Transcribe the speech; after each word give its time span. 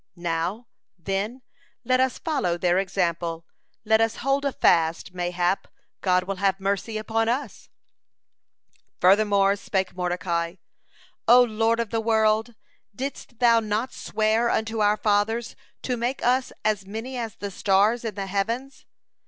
Now, 0.15 0.65
then, 0.97 1.43
let 1.83 1.99
us 1.99 2.17
follow 2.17 2.57
their 2.57 2.79
example, 2.79 3.45
let 3.85 4.01
us 4.01 4.15
hold 4.15 4.45
a 4.45 4.51
fast, 4.51 5.13
mayhap 5.13 5.67
God 6.01 6.23
will 6.23 6.37
have 6.37 6.59
mercy 6.59 6.97
upon 6.97 7.29
us." 7.29 7.69
(123) 8.99 8.99
Furthermore 9.01 9.55
spake 9.55 9.95
Mordecai: 9.95 10.55
"O 11.27 11.43
Lord 11.43 11.79
of 11.79 11.91
the 11.91 12.01
world! 12.01 12.55
Didst 12.95 13.37
Thou 13.37 13.59
not 13.59 13.93
swear 13.93 14.49
unto 14.49 14.79
our 14.79 14.97
fathers 14.97 15.55
to 15.83 15.95
make 15.95 16.25
us 16.25 16.51
as 16.65 16.87
many 16.87 17.15
as 17.15 17.35
the 17.35 17.51
stars 17.51 18.03
in 18.03 18.15
the 18.15 18.25
heavens? 18.25 18.85